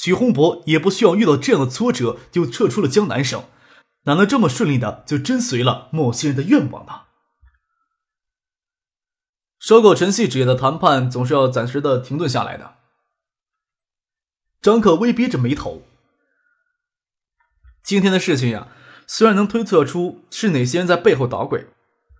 [0.00, 3.42] 许洪博也不需要遇到这样的挫折就撤出了江南省，
[4.04, 7.00] 哪能这么顺利的就真随了某些人的愿望呢？
[9.58, 12.76] 收购陈系纸业的谈判总是要暂时的停顿下来的。
[14.62, 15.82] 张克微憋着眉头。
[17.82, 18.68] 今天的事情呀，
[19.04, 21.66] 虽然能推测出是哪些人在背后捣鬼，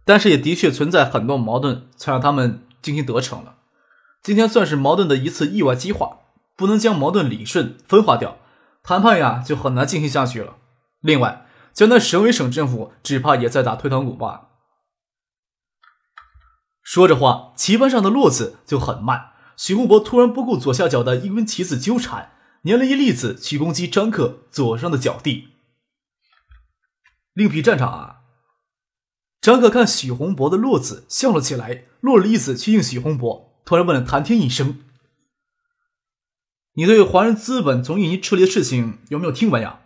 [0.04, 3.58] 但是也的确存在很多矛盾，才让他们进行得逞了。
[4.20, 6.18] 今天算是矛盾的一次意外激化。
[6.58, 8.38] 不能将矛盾理顺分化掉，
[8.82, 10.56] 谈判呀就很难进行下去了。
[11.00, 14.48] 另外，江南省委省政府只怕也在打退堂鼓吧。
[16.82, 19.30] 说着话，棋盘上的落子就很慢。
[19.56, 22.32] 许洪博突然不顾左下角的一根棋子纠缠，
[22.64, 25.50] 粘了一粒子去攻击张克左上的脚地。
[27.34, 28.16] 另辟战场啊！
[29.40, 34.80] 张克看许洪博的落子笑了起来，落了一子去应许洪博，突然问了谭天一声。
[36.78, 39.80] 你对华人资本从印尼撤离的事情有没有听闻呀？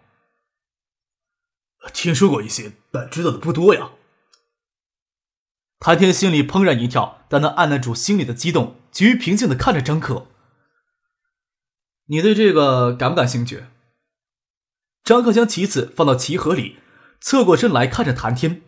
[1.95, 3.93] 听说过一些，但知道的不多呀。
[5.79, 10.27] 谭天心里怦然一跳，但他按捺住心里的激动，急于平静的看着张克。
[12.09, 13.65] 你对这个感不感兴趣？
[15.03, 16.77] 张克将棋子放到棋盒里，
[17.23, 18.61] 侧过身来看着谭天。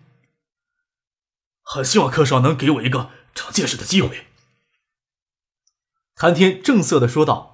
[1.60, 4.28] 很希望柯少能给我一个长见识的机会。
[6.14, 7.53] 谭天正色的说道。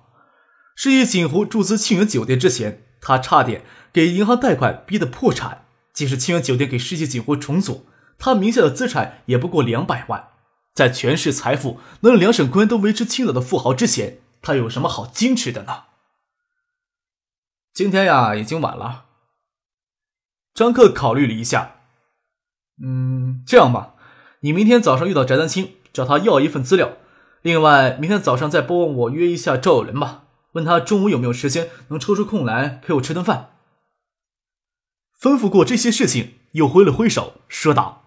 [0.82, 5.66] 是以锦湖注资庆元酒店之前，他差点给银行贷款逼得破产。
[5.92, 7.84] 即使庆元酒店给世纪锦湖重组，
[8.18, 10.28] 他名下的资产也不过两百万。
[10.72, 15.82] 在全市财富能让两省官员都为之倾倒的富豪之前，他有什么好矜持的呢？
[17.74, 19.04] 今天呀，已经晚了。
[20.54, 21.74] 张克考虑了一下，
[22.82, 23.96] 嗯，这样吧，
[24.40, 26.92] 你明天早上遇到翟丹青，找他要一份资料。
[27.42, 30.24] 另外，明天早上再帮我约一下赵有伦吧。
[30.52, 33.56] 问他中午有没有时间，能抽出空来陪我吃顿饭。
[35.20, 38.04] 吩咐过这些事情，又挥了挥手，说道：“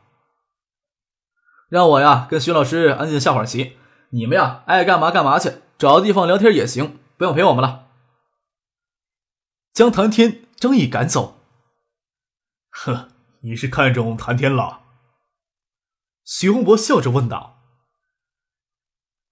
[1.69, 3.77] 让我呀跟徐老师安静下会儿棋，
[4.09, 7.87] 你们呀爱干嘛干嘛去，找个地方聊天也行，不用陪我们了。”
[9.73, 11.39] 将谭天、张毅赶走。
[12.69, 13.09] 呵，
[13.41, 14.81] 你是看中谭天了？
[16.25, 17.61] 徐洪博笑着问道：“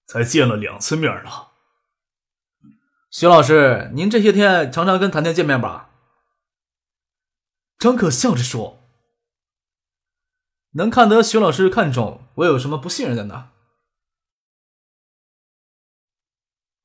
[0.07, 1.47] 才见了两次面呢。”
[3.11, 5.89] 徐老师，您这些天常常跟谭天见面吧？
[7.77, 8.79] 张可笑着说
[10.75, 13.49] ：“能看得徐老师看中，我有什么不信任的呢？”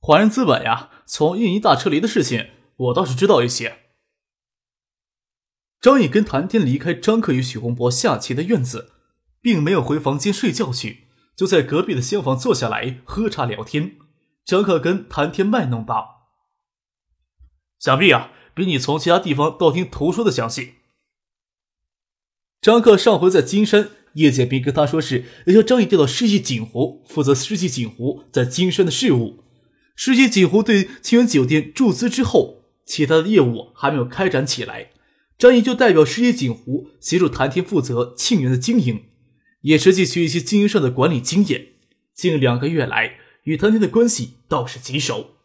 [0.03, 3.85] 华人资本呀，从印尼大撤离的事情，我倒是知道一些。
[5.81, 8.95] 张毅跟谭天离开张克与许洪博下棋的院子，
[9.41, 11.07] 并没有回房间睡觉去，
[11.37, 13.97] 就在隔壁的厢房坐下来喝茶聊天。
[14.45, 16.16] 张克跟谭天卖弄道。
[17.87, 20.73] 想必啊，比你从其他地方道听途说的详细。
[22.61, 29.45] 张克上回在金山，叶剑平跟他说是要将张毅调到世纪锦湖，负责世纪锦湖在金山的事务。
[29.95, 34.91] 世纪锦湖对清源酒店注资之后，其他的业务还没有开展起来，
[35.39, 39.05] 张毅就代表世纪锦湖协助谭天负责庆元的经营，
[39.61, 41.69] 也实际学一些经营上的管理经验。
[42.13, 45.37] 近两个月来，与谭天的关系倒是极熟。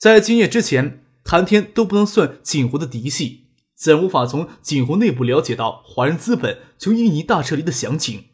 [0.00, 1.02] 在今夜之前。
[1.24, 8.26] 谭天都不能算锦湖的嫡系，自然无法从锦湖内部了解到华人资本从印尼大撤离的详情。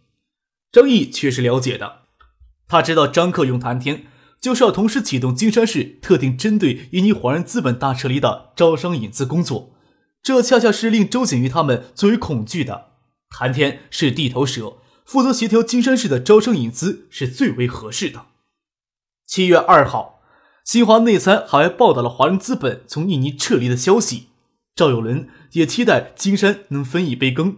[0.73, 2.03] 张毅却是了解的，
[2.67, 4.07] 他知道张克用谭天
[4.41, 9.77] 就是要同时启动金山市特定针对印尼华人资本大撤离的招商引资工作，
[10.23, 12.89] 这恰恰是令周景瑜他们最为恐惧的。
[13.31, 18.27] 谭天是地头蛇，负责协调金山市的招商引资是最为合适的。
[19.25, 20.20] 七月二号。
[20.71, 24.29] 新华内参还报道了华人资本从印尼撤离的消息。
[24.77, 27.57] 赵有伦也期待金山能分一杯羹，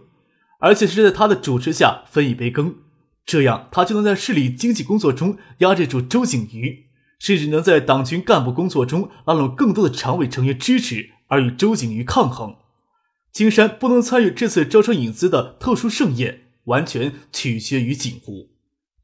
[0.57, 2.77] 而且是在他的主持下分一杯羹，
[3.23, 6.85] 这样他就能在市里经济工作中压制住周景瑜，
[7.19, 12.55] 甚至能在党群干部工作中拉拢更多的常委成员支持，而与周景瑜抗衡。
[13.31, 18.52] 金山不能参与这次招商引资的特殊盛宴，完全取决于锦湖。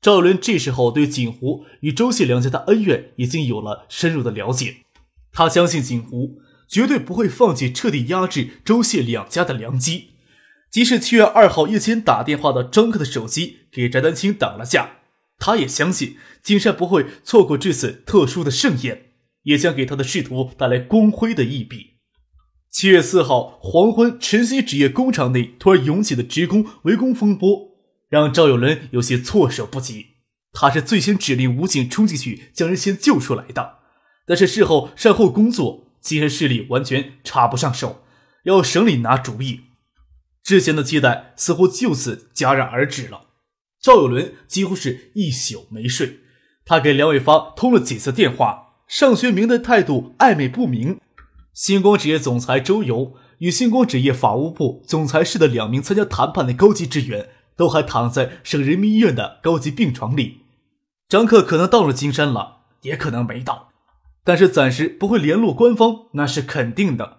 [0.02, 4.78] 赵伦这时候对锦湖与周谢两家的恩怨已经有了深入的了解，
[5.34, 10.12] 他相信锦湖绝对不会放弃彻底压制周谢两家的良机。
[10.72, 15.00] 即使七月二号夜间打电话到张克的手机，给翟丹青挡了架，
[15.38, 19.12] 他也相信金山不会错过这次特殊的盛宴，
[19.44, 21.96] 也将给他的仕途带来光辉的一笔。
[22.72, 27.69] 七月四号黄昏，晨曦纸业工厂内突然涌起的职工围攻风波，
[28.10, 30.08] 让赵有伦有些措手不及。
[30.52, 33.78] 他是最先指令武警冲进去将人先救出来的，
[34.26, 38.04] 但是事后善后工作，精神势力完全插不上手，
[38.46, 39.62] 要省里拿主意。
[40.44, 43.28] 之前的期待似乎就此戛然而止了。
[43.80, 46.22] 赵有伦几乎是一宿没睡，
[46.66, 51.00] 他给梁伟发通了几次电话，尚学明的态度暧昧不明。
[51.54, 57.30] 星光纸业总裁周游与星光纸业法务部总裁室的两名参加谈判的高级职员，
[57.60, 60.44] 都还躺在省人民医院的高级病床里。
[61.10, 63.74] 张克可能到了金山了，也可能没到，
[64.24, 67.18] 但是暂时不会联络官方，那是肯定的。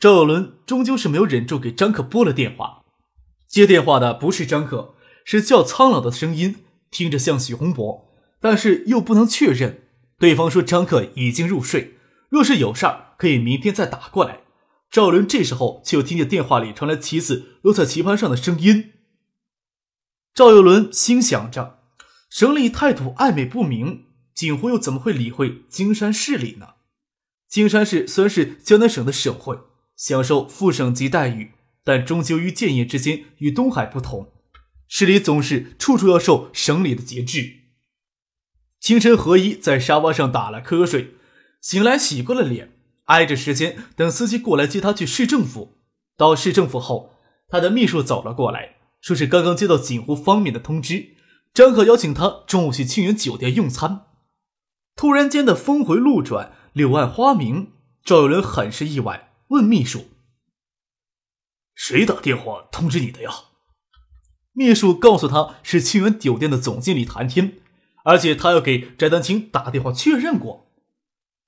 [0.00, 2.82] 赵有伦终究是没有忍住，给张克拨了电话。
[3.46, 6.56] 接电话的不是张克，是较苍老的声音，
[6.90, 8.08] 听着像许洪博，
[8.40, 9.82] 但是又不能确认。
[10.18, 11.94] 对方说张克已经入睡，
[12.28, 14.40] 若是有事儿，可以明天再打过来。
[14.90, 18.94] 赵伦这时候却又听见电话里传来棋子落在棋盘上的声音。
[20.34, 21.80] 赵有伦心想着，
[22.30, 24.04] 省里态度暧昧不明，
[24.34, 26.74] 锦湖又怎么会理会金山市里呢？
[27.48, 29.60] 金山市虽然是江南省的省会。
[29.98, 34.30] 享受副省级待遇，但终究与建业之间与东海不同，
[34.86, 37.62] 市里总是处处要受省里的节制。
[38.78, 41.14] 清晨，何一在沙发上打了瞌睡，
[41.60, 45.76] 醒来洗过了脸，挨着时间等司机过来接他去市政府。
[46.16, 47.16] 到市政府后，
[47.48, 51.16] 他的秘书走了过来，说是刚刚接到锦湖方面的通知，
[51.54, 54.06] 张可邀请他中午去庆元酒店用餐。
[54.96, 57.72] 突然间的峰回路转，柳暗花明，
[58.04, 59.32] 赵有伦很是意外。
[59.48, 60.08] 问秘书
[61.74, 63.30] ：“谁打电话通知你的呀？”
[64.52, 67.60] 秘书告诉他是庆元酒店的总经理谭天，
[68.04, 70.72] 而且他要给翟丹青打电话确认过。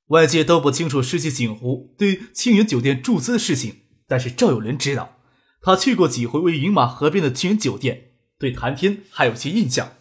[0.06, 5.19] 外界都不清楚世纪锦湖对庆元酒店注资的事情，但是赵有伦知道，
[5.62, 9.92] 他去过几回位于云马河边的金源酒店，对谭天还有些印象，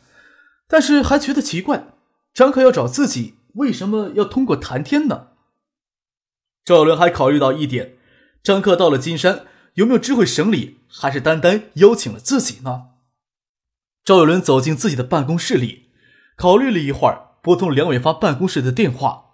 [0.67, 1.94] 但是还觉得奇怪，
[2.33, 5.27] 张克要找自己，为什么要通过谭天呢？
[6.63, 7.97] 赵有伦还考虑到一点：
[8.41, 12.88] 张克到了金山，有没有知会省里，还是单单邀请了自己呢？
[14.05, 15.89] 赵有伦走进自己的办公室里，
[16.35, 19.25] 考虑了一会儿，拨通梁伟发办公室的电话。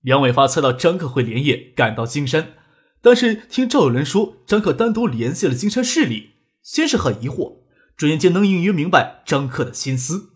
[0.00, 2.54] 梁伟发猜到张克会连夜赶到金山，
[3.02, 6.30] 但是听赵有伦说张克单独联系了金山市里，
[6.62, 7.58] 先是很疑惑，
[7.96, 10.30] 转眼间能隐约明白张克的心思。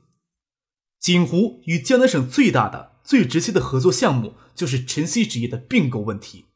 [1.01, 2.97] 锦湖与江南省最大的。
[3.07, 6.47] 最直接的合作项目就是晨曦纸业的并购问题。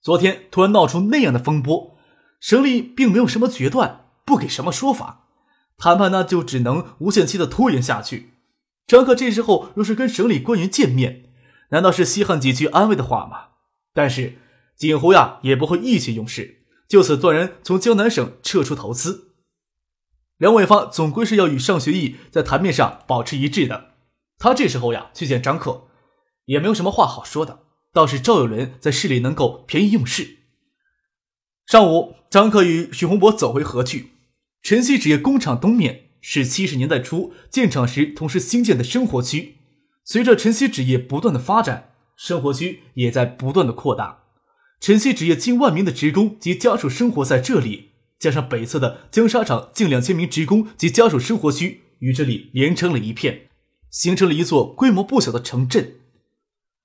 [0.00, 1.98] 昨天突然闹出那样的风波，
[2.40, 5.26] 省里并没有什么决断，不给什么说法，
[5.76, 8.30] 谈判那就只能无限期的拖延下去。
[8.86, 11.24] 张克这时候若是跟省里官员见面，
[11.72, 13.48] 难道是稀罕几句安慰的话吗？
[13.92, 14.38] 但是
[14.78, 19.32] 锦湖呀也不会意气用事，就此断然从江南省撤出投资。
[20.36, 23.94] 梁伟发总归是要与尚学义在台面上保持一致的，
[24.38, 25.88] 他这时候呀去见张克。
[26.44, 30.38] 也没有什么话好说的，倒是赵有伦在市里能够便宜用事。
[31.66, 34.12] 上午，张克与许洪博走回河去。
[34.62, 39.56] 晨曦纸业工厂东面是七十年代初建厂时同时兴建的生活区，
[40.04, 44.27] 随着晨曦纸业不断的发展，生活区也在不断的扩大。
[44.80, 53.48] 晨曦纸业近万名的职工及家属生活在这里，加上北侧的江沙厂近两千名职工及家属生活区与这里连成了一片，
[53.90, 55.94] 形成了一座规模不小的城镇。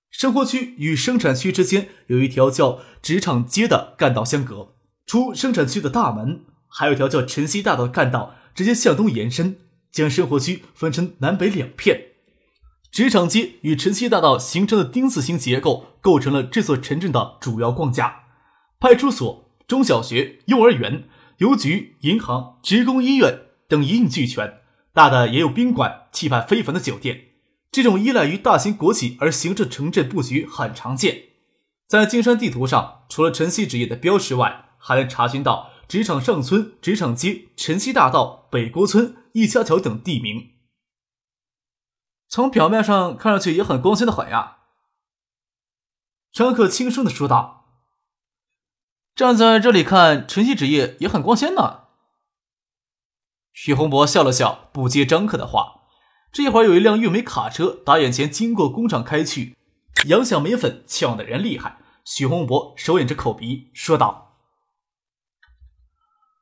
[0.09, 4.73] 生活区与生产区之间有一条叫职场街的干道相隔，
[5.05, 9.57] 出生产区的大门还有一条叫晨曦大道的干道直接向东延伸，
[9.91, 12.12] 将生活区分成南北两片。
[12.93, 18.25] 职场街与晨曦大道形成的丁字形结构，构成了这座城镇的主要框架。
[18.79, 21.05] 派出所、中小学、幼儿园、
[21.39, 24.59] 邮局、银行、职工医院等一应俱全，
[24.93, 27.29] 大的也有宾馆、气派非凡的酒店。
[27.71, 31.23] 这种依赖于大型国企而形成城镇布局很常见，
[31.87, 40.49] 在金山地图上，除了晨曦职业的标识外，还能查询到职场上村、职场街、晨曦大道、北郭村、一家桥等地名。
[42.33, 44.57] 从表面上看上去也很光鲜的很呀。
[46.31, 47.67] 张克轻声的说道
[49.13, 51.81] ：“站在这里看，晨曦纸业也很光鲜呢。”
[53.53, 55.81] 许洪博笑了笑，不接张克的话。
[56.31, 59.55] 这会儿有一辆运煤卡车打眼前经过工厂开去，
[60.07, 64.39] 扬响煤粉呛的人厉害，许洪博手掩着口鼻说道：“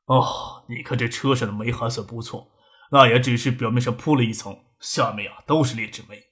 [0.08, 2.48] 哦，你看这车上的煤还算不错，
[2.92, 6.24] 那也只是表面上铺了一层，下面呀都是劣质煤。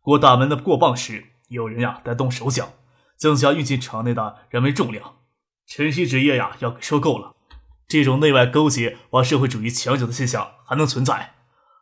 [0.00, 2.72] 过大门的过磅时，有人呀在动手脚，
[3.16, 5.18] 增加运进厂内的人为重量。
[5.66, 7.36] 晨曦纸业呀要给收购了，
[7.86, 11.34] 这种内外勾结、把社会主义墙角的现象还能存在？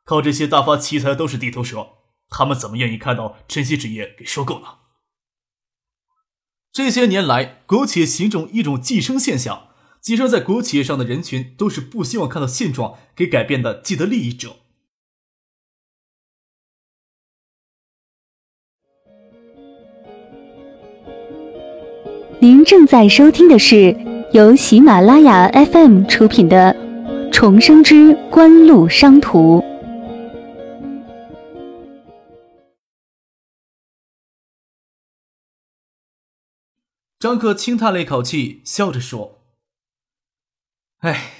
[0.04, 1.87] 靠这些大发奇财的都是地头蛇，
[2.28, 4.66] 他们怎么愿意看到晨曦纸业给收购呢？”
[6.73, 9.68] 这些年来，国企形成一种寄生现象，
[10.00, 14.56] 寄生在国企业上的人群都是不希望看到现状给改变的既得利益者。
[22.38, 23.97] 您正在收听的是
[24.33, 26.75] 由喜马拉雅 FM 出品的
[27.33, 29.59] 《重生之官路商途》。
[37.19, 39.38] 张克轻叹了一口气，笑着说
[41.00, 41.33] ：“哎，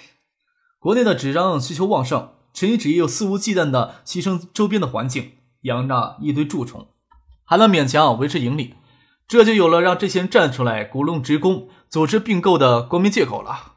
[0.79, 6.89] 国内的纸张需求旺盛，陈一纸业又肆无忌惮的牺牲周边的环境，养着一堆蛀虫，
[7.45, 8.75] 还能勉强维持盈利，
[9.29, 13.75] 这就有了让这些人站出来鼓动职工组织并购的光明借口了。”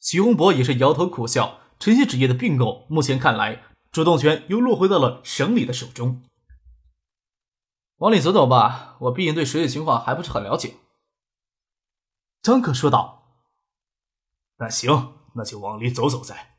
[0.00, 6.22] 徐洪博也是摇头苦笑，晨曦纸业的并购，目前看来，主动权又落回到了省里的手中。
[7.96, 10.76] 往里走走吧，我毕竟对实际情况还不是很了解。”
[12.40, 13.18] 张可说道。
[14.58, 16.54] “那行，那就往里走走再。”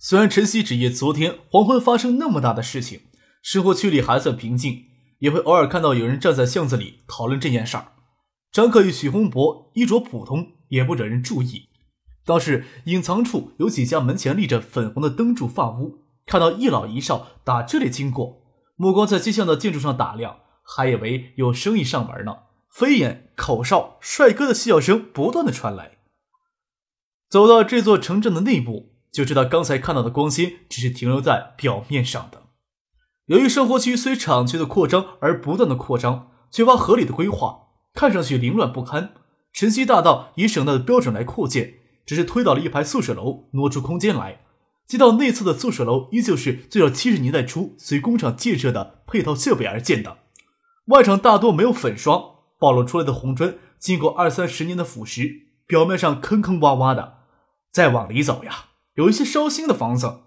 [0.00, 3.08] 虽然晨曦纸业昨天黄昏发生那么大的事情，
[3.42, 4.86] 生活区里还算平静，
[5.18, 7.92] 也会偶尔看到有人站在巷子里讨论这件事儿。
[8.52, 11.68] 张克与许洪博衣着普通，也不惹人注意。
[12.24, 18.42] 倒是隐藏处有几家门前立着粉红的灯柱发屋，看到一老一少打这里经过。
[18.76, 22.38] 目光在街巷的建筑上打量，还以为有生意上门呢。
[22.70, 25.98] 飞眼、口哨、帅哥的笑声不断的传来。
[27.28, 32.43] 走到这座城镇的内部，就知道刚才看到的光鲜只是停留在表面上的。
[33.26, 39.14] 由于生活区随厂区的扩张而不断的扩张，缺乏合理的规划，看上去凌乱不堪。
[39.52, 44.40] 晨曦大道以省内的标准来扩建，只是推倒了一排宿舍楼，挪出空间来。
[44.86, 50.18] 街道内侧的宿舍楼依旧是最早七十年代初随工厂建设的配套设备而建的，
[50.88, 52.22] 外墙大多没有粉刷，
[52.58, 57.20] 暴露出来的红砖经过二三十年的腐蚀，表面上坑坑洼洼的。
[57.72, 58.66] 再往里走呀，
[58.96, 60.24] 有一些烧新的房子，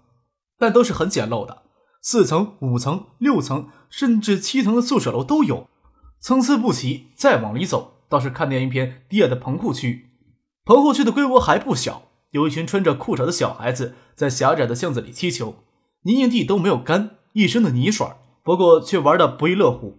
[0.58, 1.62] 但都是很简陋的，
[2.00, 5.68] 四层、五层、六层，甚至七层的宿舍楼都有，
[6.20, 7.08] 参差不齐。
[7.14, 10.10] 再往里走，倒是看见一片低矮的棚户区，
[10.64, 12.02] 棚户区的规模还不小。
[12.30, 15.56] 有一群穿着裤衩的小孩子在狭窄的巷子里踢球，
[16.02, 18.06] 泥泞地都没有干，一身的泥水，
[18.42, 19.98] 不过却玩得不亦乐乎。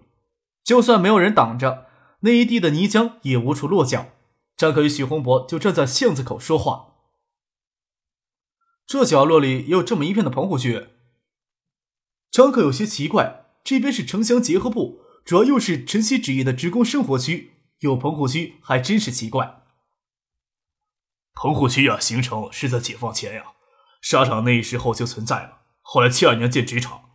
[0.64, 1.88] 就算没有人挡着，
[2.22, 4.06] 那一地的泥浆也无处落脚。
[4.56, 6.88] 张可与许洪博就站在巷子口说话。
[8.86, 10.88] 这角落里也有这么一片的棚户区。
[12.32, 19.64] 张可有些奇怪，这边是城乡结合部，主要又是晨曦纸业的职工生活区，有棚户区还真是奇怪。
[21.34, 23.44] 棚户区呀，形成是在解放前呀，
[24.02, 25.60] 沙场那时候就存在了。
[25.82, 27.06] 后来七二年建纸厂，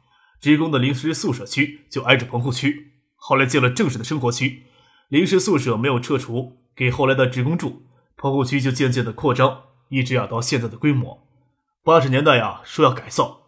[0.41, 2.93] 职工的临时宿舍区就挨着棚户区。
[3.17, 4.65] 后来建了正式的生活区，
[5.09, 7.87] 临时宿舍没有撤除，给后来的职工住。
[8.17, 11.27] 棚户区就渐渐的扩张，一直要到现在的规模。
[11.83, 13.44] 八十年代呀，说要改造，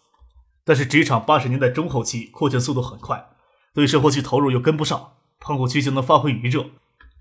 [0.66, 3.30] 但是职场八十年代中后期扩建速度很快，
[3.72, 6.66] 对生活区投入又跟不上，棚户区就能发挥余热。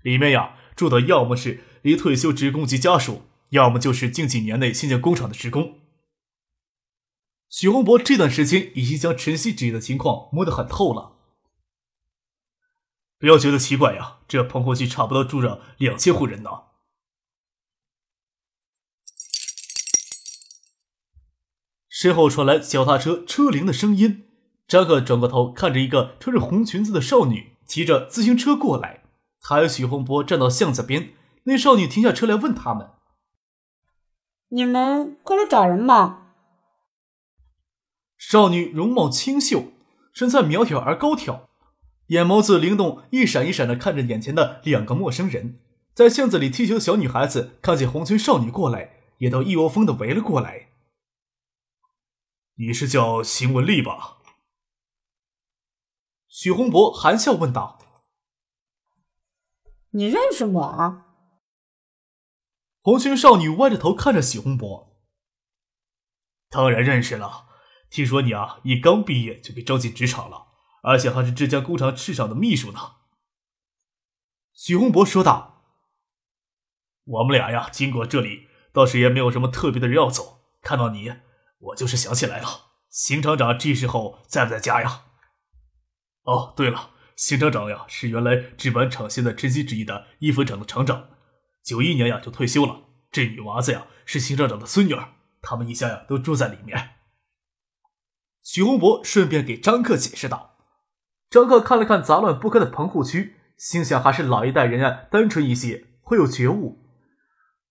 [0.02, 3.22] 里面呀，住的要么是离退休职工及家属。
[3.50, 5.78] 要么就是近几年内新建工厂的职工。
[7.48, 11.12] 许洪博这段时间已经将晨曦纸业的情况摸得很透了。
[13.20, 16.50] 不要觉得奇怪呀，这棚户区差不多住着两千户人呢。
[21.96, 24.24] 身后传来脚踏车车铃的声音，
[24.68, 29.04] 扎克转过头看着一个穿着红裙子的少女骑着自行车过来。
[29.40, 32.90] 他和许洪波站到巷子边，那少女停下车来问他们。
[34.50, 36.24] 你们过来找人吗？
[38.18, 39.72] 少女容貌清秀，
[40.12, 41.48] 身材苗条而高挑，
[42.08, 45.60] 眼眸子灵动，一闪一闪的看着眼前的两个陌生人。
[45.94, 50.66] 在巷子里踢球的小女孩子看见红裙少女过来，也都一窝蜂的围了过来。
[52.58, 54.16] 你是叫邢文丽吧？
[56.26, 57.78] 许洪博含笑问道。
[59.90, 61.02] 你认识我？
[62.80, 64.96] 红裙少女歪着头看着许洪博，
[66.48, 67.46] 当然认识了。
[67.90, 70.46] 听说你啊，一刚毕业就被招进职场了，
[70.82, 72.96] 而且还是这家工厂市场的秘书呢。
[74.54, 75.62] 许洪博说道
[77.04, 80.40] ：“我们俩呀，经过这里倒是也没有什么特别的人要走。
[80.62, 81.12] 看到你，
[81.66, 82.48] 我就是想起来了，
[82.90, 85.02] 邢厂长这时候在不在家呀？
[86.24, 91.08] 哦，对了，邢厂长呀，是原来制板厂现在晨曦制衣的衣服厂的厂长，
[91.64, 92.82] 九一年呀就退休了。
[93.10, 95.08] 这女娃子呀，是邢厂长的孙女儿，
[95.40, 96.90] 他们一家呀都住在里面。”
[98.42, 100.56] 许洪博顺便给张克解释道。
[101.28, 103.34] 张克看了看杂乱不堪的棚户区。
[103.56, 106.84] 心想，还是老一代人啊，单纯一些，会有觉悟。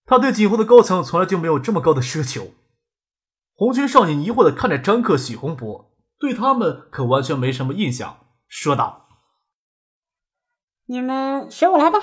[0.05, 2.55] 他对锦湖的高层从来就没有这么高的奢求。
[3.57, 9.07] 红军少年疑惑的看着张克、许洪博，对他们可完全没什么印象，说道
[10.87, 11.99] ：“你们随我来吧，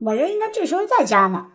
[0.00, 1.50] 我人应该这时候在家呢。”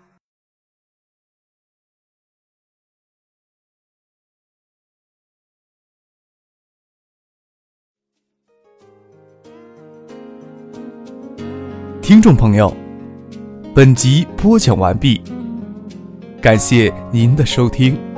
[12.01, 12.75] 听众朋友，
[13.75, 15.21] 本集播讲完毕，
[16.41, 18.16] 感谢您的收听。